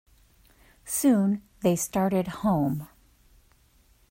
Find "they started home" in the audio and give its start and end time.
1.59-2.87